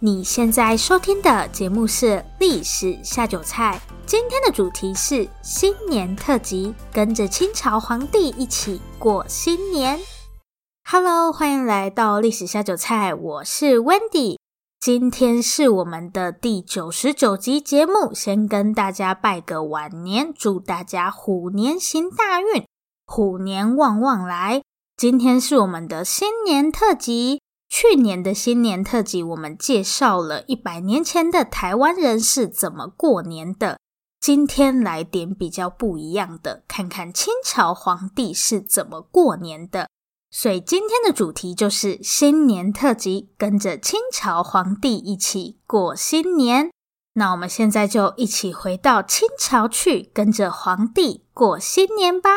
[0.00, 2.06] 你现在收听的节目是
[2.38, 3.80] 《历史下酒菜》。
[4.06, 9.98] 今天的主题是新年特辑，跟着清朝皇帝一起过新年。
[10.88, 14.36] Hello，欢迎来到历史下酒菜，我是 Wendy。
[14.78, 22.64] 今天是我们的第九十九集节目，先跟大家拜个晚年，祝大家虎年行大运，
[23.04, 24.62] 虎年旺旺来。
[24.96, 27.37] 今天是我们的新年特辑，
[27.68, 33.78] 去年的新年特辑我们介绍了一百年前的台湾人是怎么过年的。
[34.20, 39.88] 今天来点比较不一样的，看看清朝皇帝是怎么过年的。
[40.30, 46.70] 所以今天的主题就是新年特辑，跟着清朝皇帝一起过新年。
[47.14, 52.30] 那我们现在就一起回到清朝去，跟着皇帝过新年吧。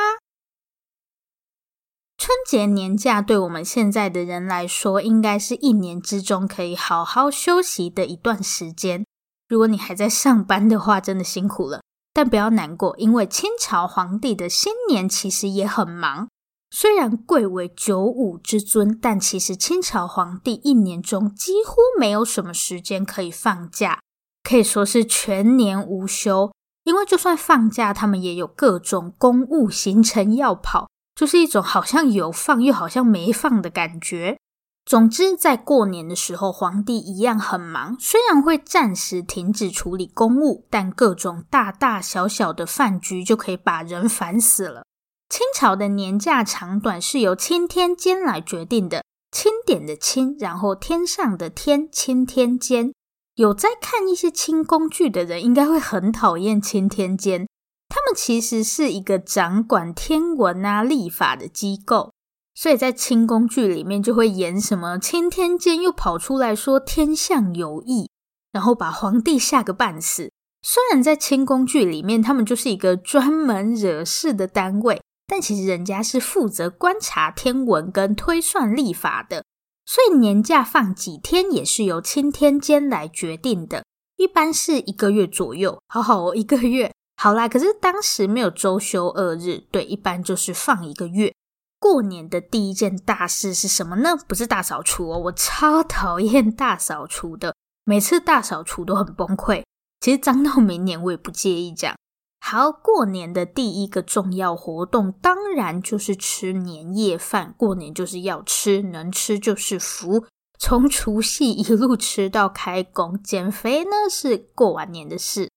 [2.24, 9.04] 春节年假对我们现在的人来说，应该是一年之中可以好好休息的一段时间。
[9.50, 11.82] 如果你还在上班的话，真的辛苦了。
[12.14, 16.28] 但不要难过，因为清朝皇帝的新年其实也很忙。
[16.70, 24.00] 虽然贵为九五之尊，但其实清朝皇帝一年中几乎没有什么时间可以放假，
[24.48, 26.52] 可以说是全年无休。
[26.84, 34.38] 因为就算放假，他们也有各种公务行程要跑，就是一种好像有放又好像没放的感觉。
[34.84, 37.96] 总之，在过年的时候，皇帝一样很忙。
[38.00, 44.84] 虽然会暂时停止处理公务，但各种大大小小的饭局就可以把人烦死了。
[45.30, 52.92] 清朝的年假长短是由钦天监来决定的，钦点的钦，然后天上的天，钦天监。
[53.36, 57.48] 有在看一些清宫剧的人，应该会很讨厌钦天监。
[57.94, 62.14] 他们其实是一个掌管天文啊、历法的机构。
[62.54, 68.10] 所以在清宫剧里面就会演什么钦天监又跑出来说天象有异，
[68.52, 70.32] 然后把皇帝吓个半死。
[70.62, 79.44] 虽然在清宫剧里面他们就是一个专门惹事的单位，但其实人家是负责观察天文跟推算历法的。
[79.86, 83.84] 所以年假放几天也是由钦天监来决定的，
[84.18, 85.82] 一般是一个月左右。
[85.88, 87.48] 好好哦，一个月好啦。
[87.48, 91.32] 可是当时没有周休二日，对，一般就是放一个月。
[91.80, 94.16] 过年的第一件大事是什么呢？
[94.28, 99.64] 不是大扫除哦，我超讨厌大扫除的，每次大扫除都很崩溃。
[100.00, 101.96] 其实脏到明年我也不介意这样。
[102.40, 107.54] 好，过年的第一个重要活动当然就是吃年夜饭。
[107.56, 110.26] 过年就是要吃，能吃就是福。
[110.58, 115.52] 从除夕一路吃到开工，减肥呢是过完年的事。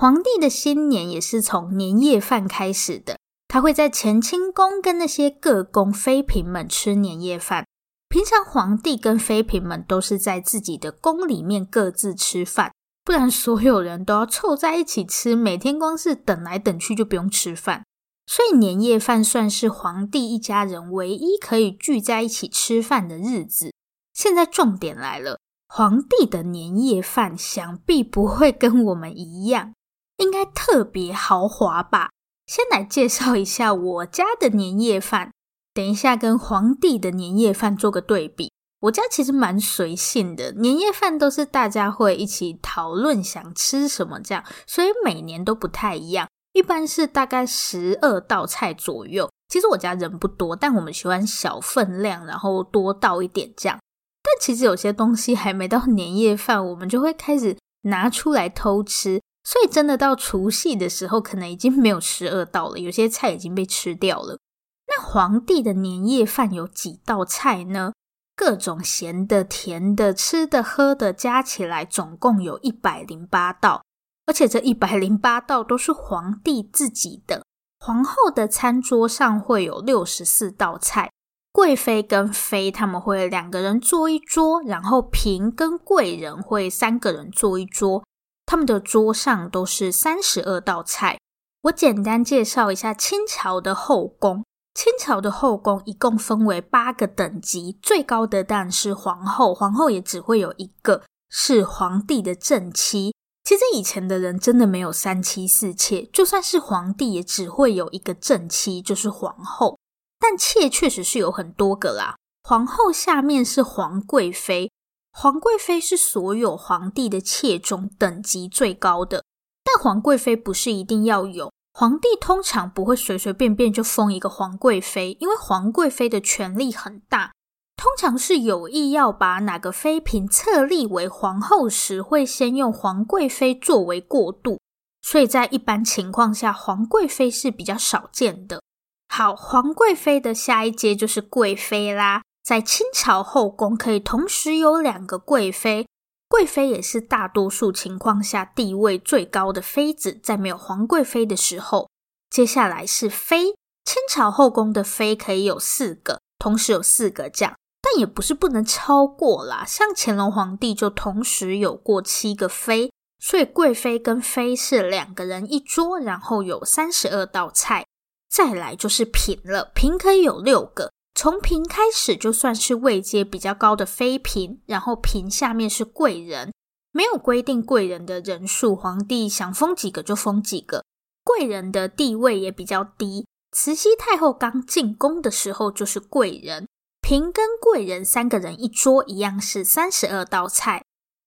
[0.00, 3.18] 皇帝的新年也是从年夜饭开始的。
[3.46, 7.66] 他会在乾清宫跟那些各宫妃嫔们吃年夜饭。
[8.08, 12.72] 平常皇帝跟妃嫔们都是在自己的宫里面各自吃饭，
[13.04, 17.84] 不然所有人都要凑在一起吃，每天光是等来等去就不用吃饭。
[18.26, 23.74] 所以年夜饭算是皇帝一家人唯一可以聚在一起吃饭的日子。
[24.14, 29.74] 现在重点来了，皇帝的年夜饭想必不会跟我们一样，
[30.20, 32.10] 应该特别豪华吧？
[32.46, 35.32] 先来介绍一下我家的年夜饭，
[35.72, 38.52] 等一下跟皇帝的年夜饭做个对比。
[38.80, 46.28] 我家其实蛮随性的，年夜饭都是大家会一起讨论想吃什么这样，所以每年都不太一样。
[46.52, 49.30] 一般是大概十二道菜左右。
[49.48, 53.78] 其实我家人不多，但我们喜欢小分量，然后多倒一点这样。
[54.22, 59.20] 但其实有些东西还没到年夜饭，我们就会开始拿出来偷吃。
[59.42, 64.38] 所以真的到除夕的时候，可能已经没有十二道了，有些菜已经被吃掉了。
[64.86, 67.92] 那皇帝的年夜饭有几道菜呢？
[68.36, 73.82] 各种咸的、甜的、吃的、喝的，加起来总共有一百零八道，
[74.26, 77.44] 而且这一百零八道都是皇帝自己的。
[77.78, 81.10] 皇后的餐桌上会有六十四道菜，
[81.52, 88.04] 贵妃跟妃他们会两个人坐一桌，然后嫔跟贵人会三个人坐一桌。
[88.50, 91.20] 他们的桌上都是三十二道菜。
[91.62, 94.44] 我简单介绍一下清朝的后宫。
[94.74, 103.14] 清朝的后宫一共分为八个等级，最高的当然是皇后，皇后也只会有一个，是皇帝的正妻。
[103.44, 109.78] 其实以前的人真的没有三妻四妾，就算是皇帝也只会有一个正妻，就是皇后。
[110.18, 112.16] 但妾确实是有很多个啦。
[112.42, 114.72] 皇后下面是皇贵妃，
[115.12, 119.24] 皇贵妃是所有皇帝的妾中等级最高的。
[119.62, 121.52] 但皇贵妃不是一定要有。
[121.72, 127.32] 皇帝通常不会随随便便就封一个皇贵妃，因为皇贵妃的权力很大，
[127.76, 134.58] 通常是有意要把哪个妃嫔册立为皇后时，会先用皇贵妃作为过渡，
[135.00, 138.60] 所以在一般情况下，皇贵妃是比较少见的。
[139.08, 145.86] 好，皇贵妃的下一阶就是贵妃啦，在清朝后宫可以同时有两个贵妃。
[146.28, 151.88] 贵妃也是大多数情况下地位最高的妃子，在没有皇贵妃的时候，
[152.30, 153.54] 接下来是妃。
[153.84, 159.64] 清朝后宫的妃可以有四个，同时有四个这样，但也不是不能超过啦。
[159.66, 167.84] 像乾隆皇帝就同时有过七个妃，所以贵妃跟妃是两个人一桌，然后有三十二道菜。
[168.30, 170.92] 再来就是嫔了，嫔可以有六个。
[171.14, 176.52] 从嫔开始就算是位阶比较高的妃嫔，然后嫔下面是贵人，
[176.92, 180.84] 没有规定贵人的人数，皇帝想封几个就封几个。
[181.22, 186.66] 贵人的地位也比较低，慈禧太后刚进宫的时候就是贵人，
[187.02, 190.82] 嫔跟贵人三个人一桌，一样是三十二道菜。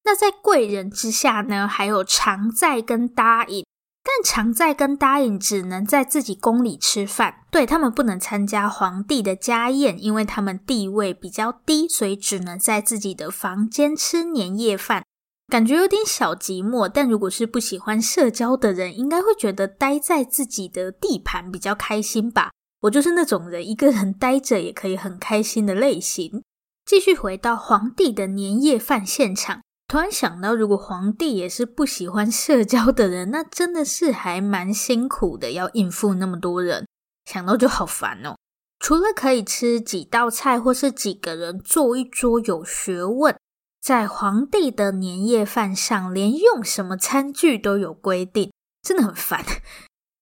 [0.06, 3.62] 那在贵人之下呢，还有常在跟答应。
[4.05, 15.05] 但常在跟答应只能在自己宫里吃饭，对，他们不能参加皇帝的家宴，因为他们地位比较低，所以只能在自己的房间吃年夜饭，
[15.47, 16.89] 感觉有点小寂寞。
[16.89, 22.51] 但如果是不喜欢社交的人，应该会觉得待在自己的地盘比较开心吧。
[22.81, 26.44] 我就是那种人，一个人待着也可以很开心的类型。
[26.85, 29.61] 继续回到皇帝的年夜饭现场。
[29.94, 36.88] 突然想到，如果皇帝也是不喜欢社交的人， 那真的是还蛮辛苦的，要应付那么多人，
[37.25, 38.36] 想到就好烦哦。
[38.80, 43.38] 除了可以吃几道菜，或是几个人坐一桌有学问，
[43.84, 48.51] 在皇帝的年夜饭上，连用什么餐具都有规定，
[48.81, 49.45] 真的很烦。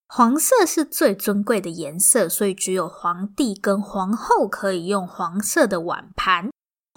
[0.10, 6.50] 黄色是最尊贵的颜色，所以只有皇帝跟皇后可以用黄色的碗盘。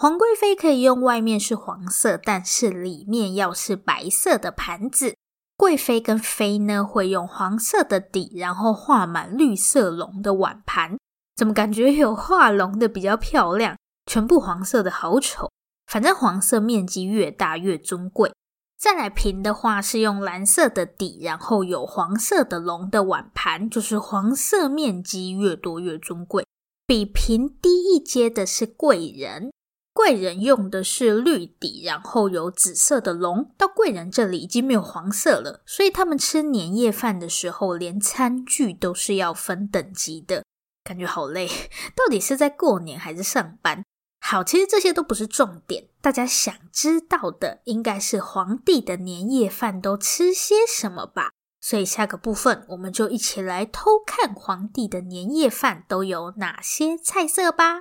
[0.04, 5.16] 皇贵妃可以用外面是黄色，但是里面要是白色的盘子。
[5.56, 10.98] 贵妃跟妃呢，会用黄色的底，然后画满绿色龙的碗盘。
[11.34, 13.78] 怎么感觉有画龙的比较漂亮？
[14.04, 15.50] 全部黄色的好丑。
[15.90, 18.30] 反正黄色面积越大越尊贵。
[18.78, 26.46] 再来嫔的话是用蓝色的底，然后有黄色的龙的碗盘，就是黄色面积越多越尊贵。
[26.86, 29.50] 比嫔低一阶的是贵人。
[29.94, 33.54] 贵人用的是绿底，然后有紫色的龙。
[33.56, 40.44] 到贵人这里已经没有黄色了，所以他们吃年夜饭的时候，连餐具都是要分等级的，
[40.82, 41.48] 感觉好累。
[41.94, 43.84] 到底是在过年还是上班？
[44.20, 51.30] 好，其实这些都不是重点，大家想知道的应该是皇帝的年夜饭都吃些什么吧。
[51.60, 57.80] 所以下个部分我们就一起来偷看皇帝的年夜饭都有哪些菜色吧。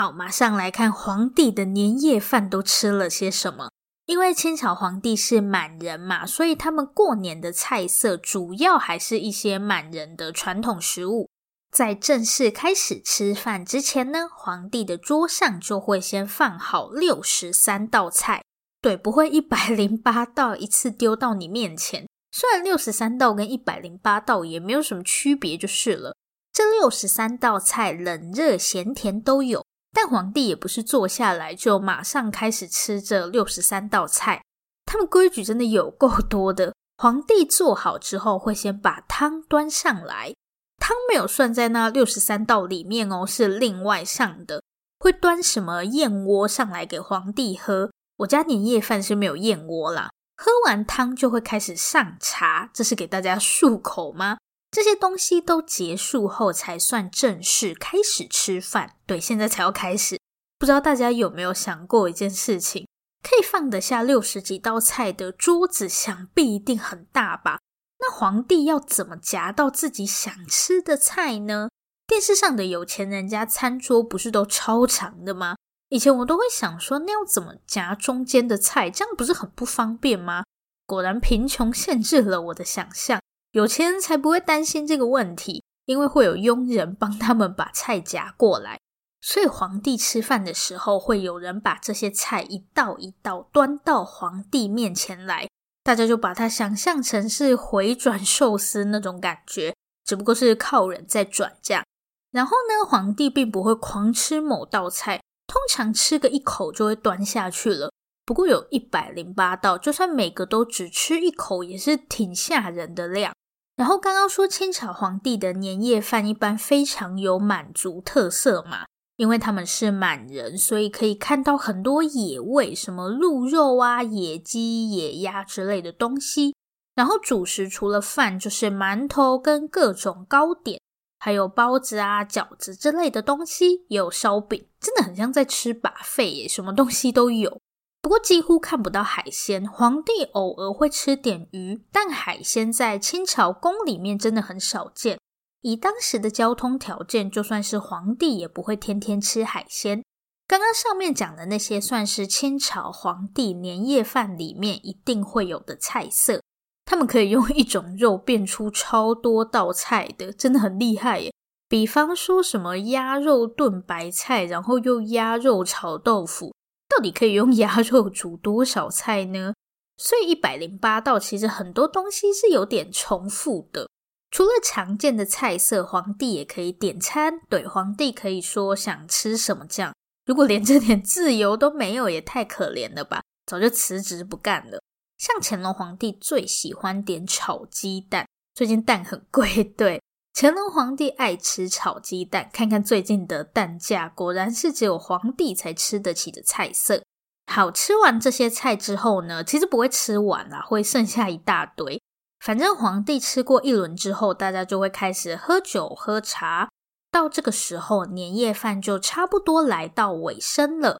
[0.00, 3.68] 好，马上来看皇帝的年夜饭都吃了些什么。
[4.06, 11.28] 因为清朝皇帝是满人嘛，所以他们过年的菜色主要还是一些满人的传统食物。
[11.70, 18.42] 在正式开始吃饭之前呢，皇帝的桌上就会先放好六十三道菜，
[18.80, 22.08] 对，不会一百零八道一次丢到你面前。
[22.32, 26.16] 虽然六十三道跟一百零八道也没有什么区别，就是了。
[26.54, 29.62] 这六十三道菜，冷热咸甜都有。
[29.92, 34.42] 但皇帝也不是坐下来就马上开始吃这六十三道菜，
[34.86, 36.74] 他们规矩真的有够多的。
[36.96, 40.34] 皇帝做好之后，会先把汤端上来，
[40.78, 44.62] 汤没有算在那六十三道里面哦，是另外上的。
[44.98, 47.90] 会端什么燕窝上来给皇帝喝？
[48.18, 50.10] 我家年夜饭是没有燕窝啦。
[50.36, 54.36] 喝完汤就会开始上茶，这是给大家漱口吗？
[54.70, 58.96] 这些东西都结束后，才算正式开始吃饭。
[59.04, 60.18] 对，现在才要开始。
[60.58, 62.86] 不知道大家有没有想过一件事情？
[63.22, 67.58] 可以放得下六十几道菜的桌子，想必一定很大吧？
[67.98, 71.68] 那皇帝要怎么夹到自己想吃的菜呢？
[72.06, 75.56] 电视上的有钱人家餐桌不是都超长的吗？
[75.88, 78.88] 以前我都会想说，那要怎么夹中间的菜？
[78.88, 80.44] 这样不是很不方便吗？
[80.86, 83.20] 果然贫穷限制了我的想象，
[83.52, 88.78] 有钱人才不会担心这个问题，因为会有佣人帮他们把菜夹过来。
[89.20, 95.48] 所以皇帝吃饭的时候，会有人把这些菜一道一道端到皇帝面前来，
[95.82, 101.84] 大家就把它想象成是回转寿司那种感觉，只不过是靠人在转这样。
[102.30, 105.20] 然后呢，皇帝并不会狂吃某道菜。
[105.46, 107.92] 通常吃个一口就会端下去了，
[108.24, 113.34] 不过有一百零八道，就算每个都只吃一口，也是挺吓人的量。
[113.76, 118.86] 然后刚刚说清朝皇帝的年夜饭一般非常有满族特色嘛，
[119.16, 126.54] 因为他们是满人，所以可以看到很多野味，什么鹿肉啊、野鸡、野鸭之类的东西。
[126.94, 130.80] 然后主食除了饭，就是馒头跟各种糕点。
[131.22, 137.59] 还有包子啊、饺子之类的东西，也有烧饼，真的很像在吃 buffet 耶，什么东西都有。
[138.02, 145.18] 不过几乎看不到海鲜，皇帝偶尔会吃点鱼，但海鲜在清朝宫里面真的很少见。
[145.60, 150.02] 以当时的交通条件，就算是皇帝也不会天天吃海鲜。
[150.48, 156.40] 刚刚上面讲的那些，算是清朝皇帝年夜饭里面一定会有的菜色。
[156.86, 161.32] 他们可以用一种肉变出超多道菜的，真的很厉害耶。
[161.68, 166.52] 比方说什么鸭肉炖白菜，然后又鸭肉炒豆腐，
[166.90, 169.54] 到底可以用鸭肉煮多少菜呢？
[169.96, 173.88] 所以一百零八道其实很多东西是有点重复的。
[174.30, 177.40] 除了常见的菜色，皇帝也可以点餐。
[177.48, 179.94] 对，皇帝可以说想吃什么酱。
[180.26, 183.22] 如果连这点自由都没有，也太可怜了吧？
[183.46, 184.80] 早就辞职不干了。
[185.18, 190.00] 像乾隆皇帝最喜欢点炒鸡蛋，最近蛋很贵，对，
[190.42, 192.48] 乾隆皇帝爱吃炒鸡蛋。
[192.50, 197.04] 看看最近的蛋价，果然是只有皇帝才吃得起的菜色。
[197.52, 202.00] 好，吃完这些菜之后呢，其实不会吃完啦，会剩下一大堆。
[202.42, 206.70] 反正皇帝吃过一轮之后，大家就会开始喝酒喝茶。
[207.12, 210.98] 到这个时候，年夜饭就差不多来到尾声了。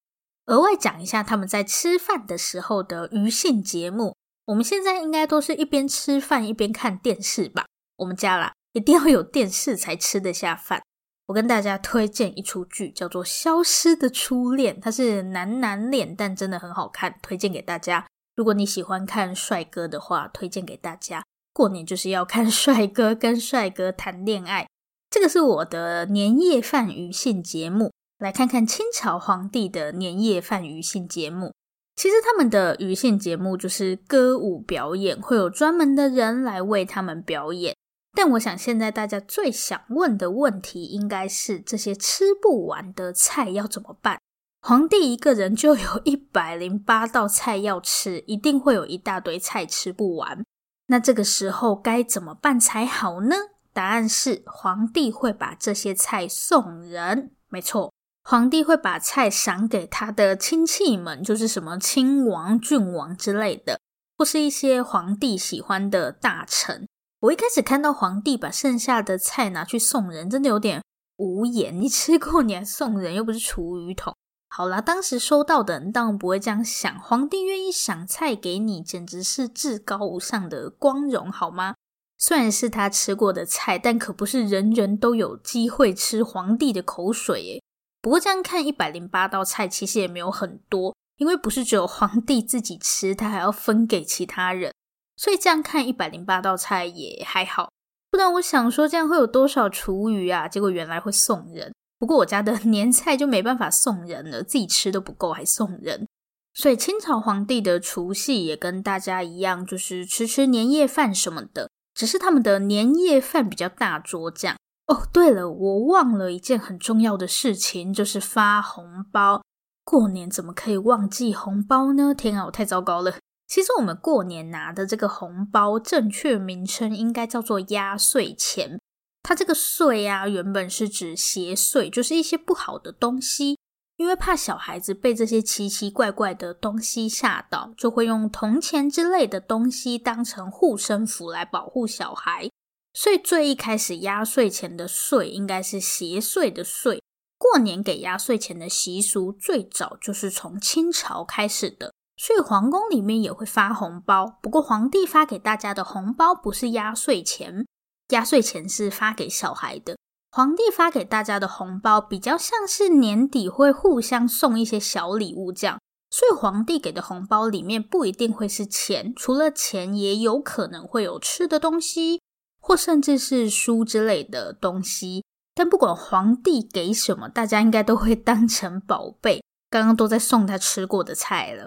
[0.49, 4.15] 额外讲一下他们在吃饭的时候的余兴节目。
[4.45, 7.65] 我们现在应该都是一边吃饭一边看电视吧？
[7.97, 10.83] 我们家啦，一定要有电视才吃得下饭。
[11.27, 18.07] 我跟大家推荐一出剧，叫做《消失的初恋》，它是男男恋，但真的很好看，推荐给大家。
[18.35, 21.23] 如果你喜欢看帅哥的话，推荐给大家。
[21.53, 24.67] 过年就是要看 帅哥跟帅哥谈恋爱。
[25.11, 27.93] 这个是我的年夜饭余兴节目。
[28.19, 31.55] 来看看清朝皇帝的年夜饭余兴节目。
[31.97, 37.75] 其实他们的余兴节目就是歌舞表演，会有专门的人来为他们表演。
[38.13, 44.19] 但我想现在大家最想问的问题，应该是这些吃不完的菜要怎么办？
[44.63, 50.45] 皇帝一个人就有 一百零八道菜要吃，一定会有一大堆菜吃不完。
[50.89, 53.37] 那这个时候该怎么办才好呢？
[53.73, 57.31] 答案是皇帝会把这些菜送人。
[57.49, 57.93] 没错。
[58.23, 63.81] 皇帝会把菜赏给他的亲戚们，就是什么亲王、郡王之类的，
[64.19, 66.87] 或是一些皇帝喜欢的大臣。
[67.21, 70.83] 我一开始看到皇帝把剩下的菜拿去送人，真的有点
[71.17, 71.79] 无言。
[71.79, 74.15] 你吃过你还送人，又不是厨余桶。
[74.49, 81.75] 好啦，当时收到的人当然不会这样想，皇帝愿意赏菜给你，简直是至高无上的光荣，好吗？
[82.17, 87.63] 虽然是他吃过的菜，但可不是人人都有机会吃皇帝的口水耶。
[88.01, 94.73] 不过这样看，一百零八道菜其实也没有很多，因为不是只有皇帝自己吃，他还要分给其他人，
[95.21, 97.69] 所以这样看一百零八道菜也还好。
[98.11, 100.49] 不然我想说这样会有多少厨余啊？
[100.49, 101.75] 结果原来会送人。
[101.99, 106.09] 不过我家的 年菜就没办法送人了，自己吃都不够还送人。
[106.55, 114.57] 所以清朝皇帝的除夕也跟大家一样，就是吃吃年夜饭什么的，只是他们的年夜饭比较大桌这样。
[114.87, 119.43] 哦，对了，我忘了一件很重要的事情，就是发红包。
[119.85, 122.15] 过年怎么可以忘记红包呢？
[122.15, 123.17] 天啊，我太糟糕了。
[123.51, 128.79] 其实我们过年拿的这个红包，正确名称应该叫做压岁钱。
[129.25, 133.59] 它这个岁啊，原本是指邪祟，就是一些不好的东西。
[133.97, 142.49] 因为怕小孩子被这些奇奇怪怪的东西吓到，就会用铜钱之类的东西当成护身符来保护小孩。
[142.95, 147.01] 所以最一开始压岁钱的“岁”应该是邪祟的“祟”。
[147.37, 151.93] 过年给压岁钱的习俗最早就是从清朝开始的，
[152.23, 154.39] 所以皇宫里面也会发红包。
[154.43, 157.67] 不过皇帝发给大家的红包不是压岁钱，
[158.11, 159.97] 压岁钱是发给小孩的。
[160.31, 172.21] 皇帝发给大家的红包比较像是年底会互相送一些小礼物这样，所以皇帝给的红包里面不一定会是钱，除了钱，也有可能会有吃的东西，
[172.61, 175.25] 或甚至是书之类的东西。
[175.55, 179.43] 但不管皇帝给什么，大家应该都会当成宝贝。
[179.71, 181.67] 刚刚都在送他吃过的菜了。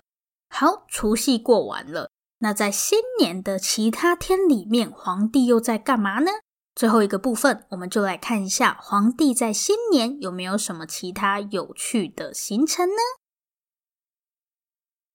[0.55, 6.29] 好，除夕过完了，那在新年的其他天里面，皇帝又在干嘛呢？
[6.75, 13.01] 最后一个部分，我们就来看一下皇帝在新年有没有什么其他有趣的行程呢？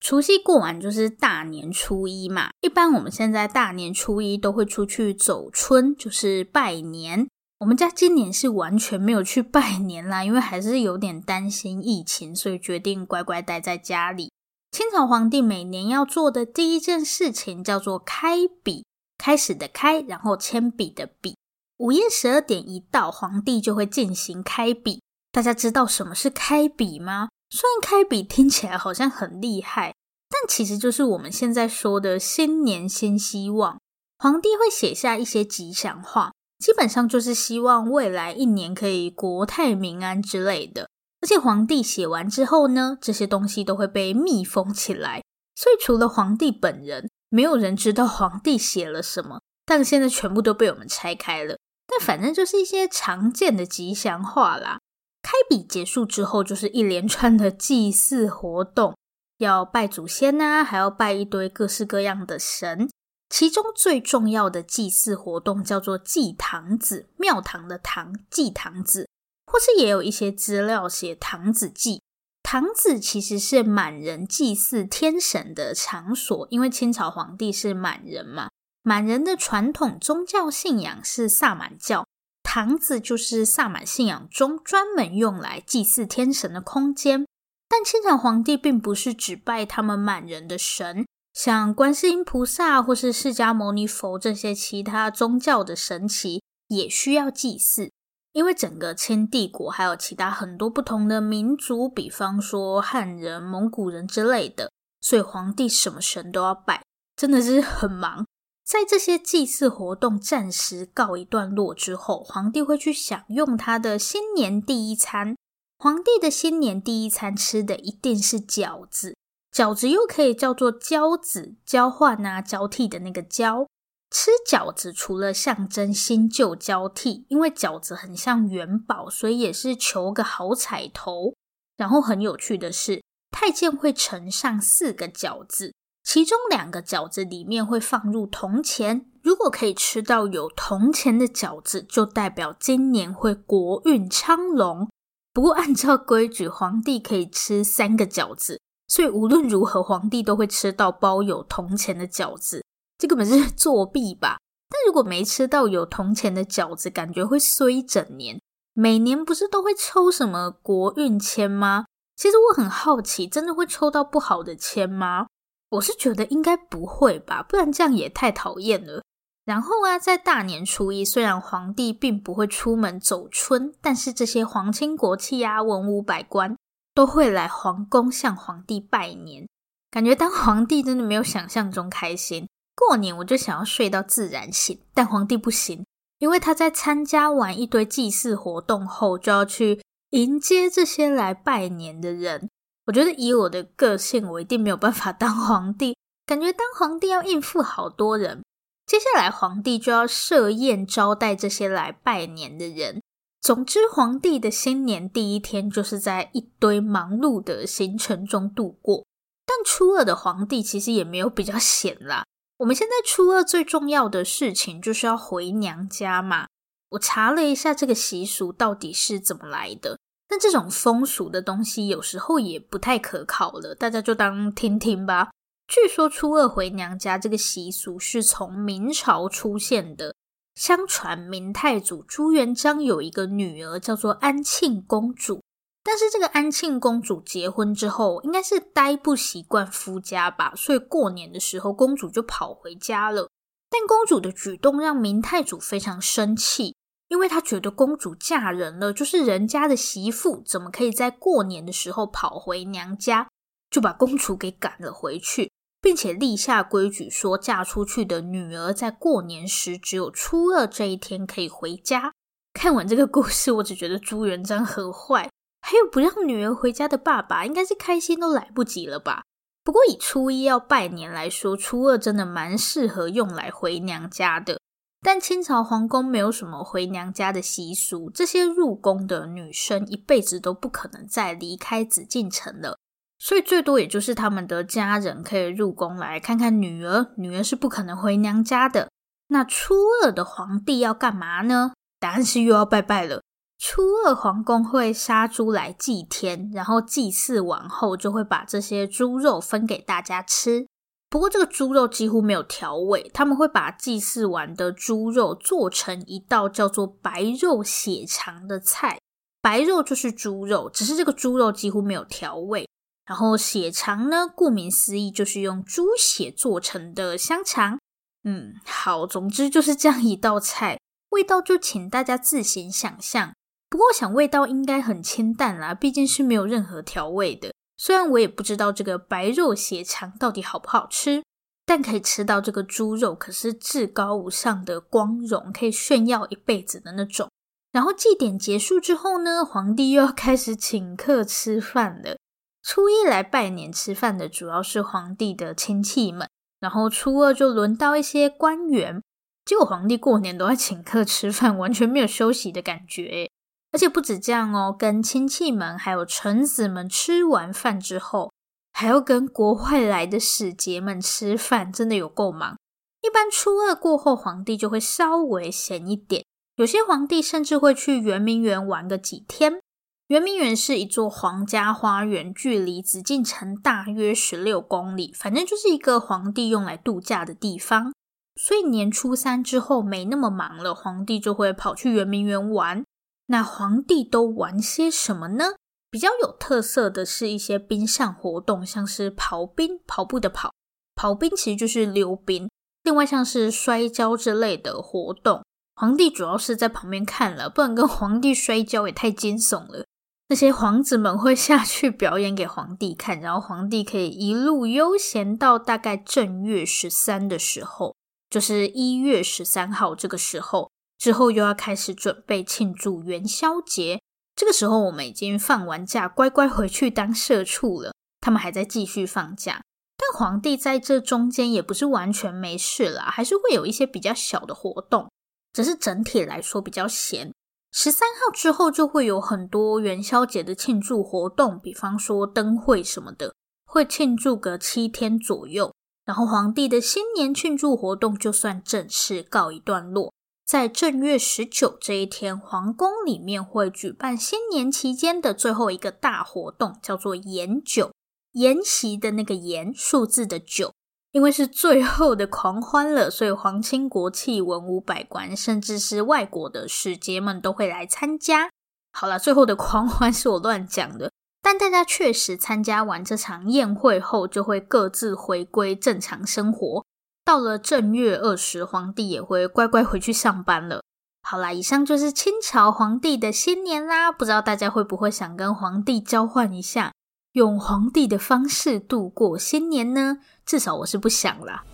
[0.00, 7.28] 除夕过完就是大年初一嘛，一般我们现在大年初一都会出去走春，就是拜年。
[7.60, 14.32] 我们家今年是完全没有去拜年啦，因为还是有点担心疫情，所以决定乖乖待在家里。
[14.78, 18.86] 清朝皇帝每年要做的第一件事情叫做开笔，
[19.18, 21.36] 开始的开，然后铅笔的笔。
[21.78, 25.02] 午夜十二点一到，皇帝就会进行开笔。
[25.32, 27.28] 大家知道什么是开笔吗？
[27.50, 29.92] 虽然开笔听起来好像很厉害，
[30.28, 33.80] 但其实就是我们现在说的新年新希望。
[34.20, 36.30] 皇帝会写下一些吉祥话，
[36.60, 40.88] 基本上就是希望未来一年可以国泰民安之类的。
[41.20, 45.22] 而且皇帝写完之后呢，这些东西都会被密封起来，
[45.54, 49.40] 所以除了皇帝本人，没有人知道皇帝写了什么。
[49.66, 51.58] 但现在全部都被我们拆开了。
[51.86, 54.78] 但反正就是一些常见的吉祥话啦。
[55.22, 58.96] 开笔结束之后，就是一连串的祭祀活动，
[59.38, 62.88] 要拜祖先呐、啊，还要拜一堆各式各样的神。
[63.28, 69.07] 其中最重要的祭祀活动叫做祭堂子，庙堂的堂，祭堂子，
[69.48, 72.02] 或是也有一些资料写堂子祭。
[72.42, 78.48] 堂子其实是满人祭祀天神的场所，因为清朝皇帝是满人嘛。
[78.82, 82.06] 满人的传统宗教信仰是萨满教，
[82.42, 87.26] 堂子就是萨满信仰中专门用来祭祀天神的空间。
[87.68, 97.90] 但清朝皇帝并不是只拜他们满人的神，像观世音菩萨或是释迦牟尼佛这些其他宗教的神祇也需要祭祀。
[98.38, 104.70] 因为整个清帝国还有其他很多不同的民族，比方说汉人、蒙古人之类的，
[105.00, 106.84] 所以皇帝什么神都要拜，
[107.16, 108.24] 真的是很忙。
[108.64, 115.34] 在这些祭祀活动暂时告一段落之后，皇帝会去享用他的新年第一餐。
[115.76, 119.16] 皇帝的新年第一餐吃的一定是饺子，
[119.52, 123.66] 饺子又可以叫做交子，交换啊，交替的那个交。
[124.10, 131.34] 吃饺子除了象征新旧交替，因为饺子很像元宝，所以也是求个好彩头。
[131.76, 135.74] 然后很有趣的是，太监会盛上四个饺子。
[136.02, 144.88] 其中两个饺子里面会放入铜钱，如果可以吃到有铜钱的饺子，就代表今年会国运昌隆。
[145.34, 152.64] 不过按照规矩，皇帝可以吃三个饺子，所以无论如何，皇帝都会吃到包有铜钱的饺子。
[152.98, 154.38] 这根本是 作弊吧？
[154.68, 158.38] 但如果没吃到有铜钱的饺子，感觉会衰一整年。
[158.74, 161.86] 每年不是都会抽什么国运签吗？
[162.16, 165.26] 其实我很好奇，真的会抽到不好的签吗？
[165.70, 169.02] 我是觉得应该不会吧，不然这样也太讨厌了。
[169.44, 176.56] 然后啊，在大年初一，虽然皇帝并不会出门走春，但是这些皇亲国戚啊、文武百官
[176.94, 179.48] 都会来皇宫向皇帝拜年。
[179.90, 182.46] 感觉当皇帝真的没有想象中开心。
[182.78, 185.84] 过年我就想要睡到自然醒，但皇帝不行，
[186.20, 192.48] 因为他在参加完一堆祭祀活动后，就要去迎接这些来拜年的人。
[192.86, 195.96] 我觉得以我的个性，我一定没有办法当皇帝。
[196.24, 198.44] 感觉当皇帝要应付好多人，
[198.86, 203.02] 接下来皇帝就要设宴招待这些来拜年的人。
[203.40, 209.04] 总之，皇帝的新年第一天就是在一堆忙碌的行程中度过。
[209.46, 212.24] 但初二的皇帝其实也没有比较闲啦。
[212.58, 216.48] 我们现在初二最重要的事情就是要回娘家嘛。
[216.90, 219.98] 我查了一下这个习俗到底是怎么来的。
[220.30, 225.30] 但这种风俗的东西有时候也不太可靠了，大家就当听听吧。
[225.66, 230.14] 据说初二回娘家这个习俗是从明朝出现的。
[230.54, 235.40] 相传明太祖朱元璋有一个女儿叫做安庆公主，
[235.88, 243.30] 但是这个安庆公主结婚之后应该是待不习惯夫家吧，所以过年的时候公主就跑回家了。
[243.70, 246.74] 但公主的举动让明太祖非常生气。
[247.08, 253.28] 因为他觉得公主嫁人了，就是人家的媳妇，怎么可以在过年的时候跑回娘家？
[253.70, 262.12] 就把公主给赶了回去，并且立下规矩说，嫁出去的女儿在过年时只有初二这一天可以回家。
[262.52, 265.30] 看完这个故事，我只觉得朱元璋很坏，
[265.68, 269.24] 还有不让女儿回家的爸爸，应该是开心都来不及了吧？
[269.62, 274.58] 不过以初一要拜年来说，初二真的蛮适合用来回娘家的。
[275.02, 282.78] 但清朝皇宫没有什么回娘家的习俗，这些入宫的女生一辈子都不可能再离开紫禁城了，
[283.18, 288.88] 所以最多也就是他们的家人可以入宫来看看女儿，女儿是不可能回娘家的。
[289.26, 291.74] 那初二的皇帝要干嘛呢？
[292.00, 293.20] 答案是又要拜拜了。
[293.58, 300.66] 初二皇宫会杀猪来祭天，然后祭祀完后就会把这些猪肉分给大家吃。
[301.10, 308.98] 不过这个猪肉几乎没有调味，他们会把祭祀完的猪肉做成一道叫做白肉血肠的菜。
[309.40, 312.68] 白肉就是猪肉，只是这个猪肉几乎没有调味。
[313.06, 317.78] 然后血肠呢，顾名思义就是用猪血做成的香肠。
[318.24, 320.78] 嗯，好，总之就是这样一道菜，
[321.10, 323.32] 味道就请大家自行想象。
[323.70, 327.52] 不过我想味道应该很清淡啦，毕竟是没有任何调味的。
[327.76, 331.22] 虽然我也不知道这个白肉血肠到底好不好吃，
[331.64, 337.28] 但可以吃到这个猪肉可是至高无上的光荣，可以炫耀一辈子的那种。
[337.70, 342.16] 然后祭典结束之后呢，皇帝又要开始请客吃饭了。
[342.62, 346.28] 初一来拜年吃饭的主要是皇帝的亲戚们，
[346.58, 349.02] 然后初二就轮到一些官员。
[349.44, 353.30] 结果皇帝过年都在请客吃饭，完全没有休息的感觉。
[353.70, 358.32] 而且不止这样哦，跟亲戚们还有臣子们吃完饭之后，
[358.72, 362.56] 还要跟国外来的使节们吃饭，真的有够忙。
[363.02, 366.24] 一般初二过后，皇帝就会稍微闲一点，
[366.56, 369.60] 有些皇帝甚至会去圆明园玩个几天。
[370.08, 377.92] 圆明园是一座皇家花园，距离紫禁城大约十六公里，反正就是一个皇帝用来度假的地方。
[378.34, 382.82] 所以年初三之后没那么忙了，皇帝就会跑去圆明园玩。
[383.30, 385.52] 那皇帝都玩些什么呢？
[385.90, 390.52] 比较有特色的是一些冰上活动，像是跑冰，跑步的跑，
[390.94, 392.48] 跑冰其实就是溜冰。
[392.82, 399.84] 另外像是摔跤之类的活动，皇帝主要是在旁边看了，不然跟皇帝摔跤也太惊悚了。
[400.28, 407.94] 那些皇子们会下去表演给皇帝看，然后皇帝可以一路悠闲到大概正月十三的时候，
[408.30, 410.70] 就是一月十三号这个时候。
[410.98, 414.02] 之后又要开始准备庆祝元宵节，
[414.34, 417.92] 这个时候我们已经放完假，乖乖回去当社畜了。
[418.20, 419.62] 他们还在继续放假，
[419.96, 425.08] 但皇帝在这中间也不是完全没事啦，还是会有一些比较小的活动，
[425.52, 427.32] 只是整体来说比较闲。
[427.70, 433.34] 十三号之后就会有很多元宵节的庆祝活动，比方说灯会什么的，
[433.66, 435.72] 会庆祝个七天左右。
[436.04, 440.12] 然后皇帝的新年庆祝活动就算正式告一段落。
[440.48, 447.90] 在正月十九这一天，皇宫里面会举办新年期间的最后一个大活动，叫做宴酒。
[448.32, 450.72] 筵席的那个筵，数字的九，
[451.12, 458.48] 因为是最后的狂欢了，所以皇亲国戚、文武百官，甚至是外国的使节们都会来参加。
[458.92, 466.86] 好了，最后的狂欢是我乱讲的，但大家确实参加完这场宴会后，就会各自回归正常生活。
[467.28, 470.82] 到了正月二十，皇帝也会乖乖回去上班了。
[471.20, 474.10] 好啦，以上就是清朝皇帝的新年啦。
[474.10, 476.94] 不知道大家会不会想跟皇帝交换一下，
[477.32, 480.20] 用皇帝的方式度过新年呢？
[480.46, 481.64] 至少我是不想啦。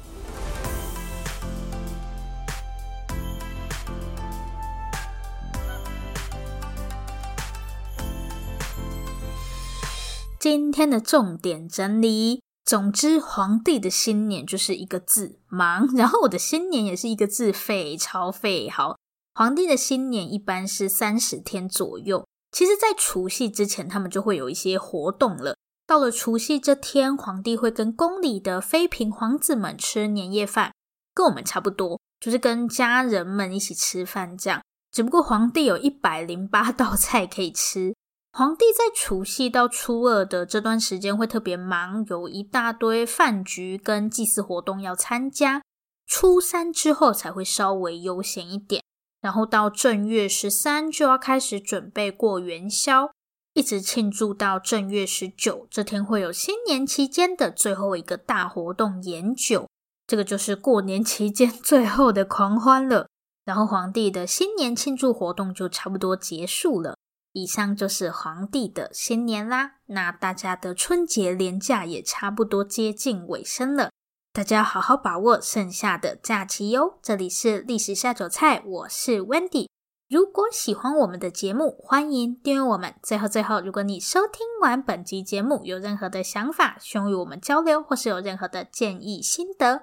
[10.41, 12.44] 今天的重点整理。
[12.65, 18.71] 总之，皇帝的新年就是一个字忙， 然后我的新年也是一个字废，超废。
[18.71, 18.97] 好，
[19.35, 22.27] 皇帝的新年一般是三十天左右。
[22.51, 25.57] 其实，在除夕之前，他们就会有一些活动了。
[25.87, 30.73] 到了除夕这天，皇帝会跟宫里的妃嫔皇子们吃年夜饭，
[31.13, 34.63] 跟我们差不多，就是跟家人们一起吃饭这样。
[34.91, 37.95] 只不过皇帝有一百零八道菜可以吃。
[38.37, 45.63] 皇帝在除夕到初二的这段时间会特别忙，有一大堆饭局跟祭祀活动要参加。
[46.05, 48.83] 初三之后才会稍微悠闲一点，
[49.21, 53.13] 然后到正月十三就要开始准备过元宵，
[53.53, 55.69] 一直庆祝到正月十九。
[55.71, 59.69] 这天会有新年期间的最后一个大活动宴酒，
[60.09, 63.07] 这个就是过年期间最后的狂欢了。
[63.45, 66.97] 然后皇帝的新年庆祝活动就差不多结束了。
[67.35, 73.91] 以上就是皇帝的新年啦，那大家的春节连假也差不多接近尾声了，
[74.33, 77.01] 大家要好好把握剩下的假期哟。
[77.03, 79.67] 这里是历史下酒菜，我是 Wendy。
[80.09, 82.95] 如果喜欢我们的节目，欢迎订阅我们。
[83.03, 89.83] 最后，最后，如果你收听完本集节目有任何的想法，希望与我们交流，或是有任何的建议心得，